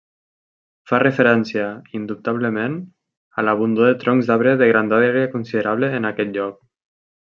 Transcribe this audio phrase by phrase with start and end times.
[0.91, 1.65] Fa referència,
[1.99, 2.77] indubtablement,
[3.41, 6.59] a l'abundor de troncs d'arbre de grandària considerable en aquest lloc.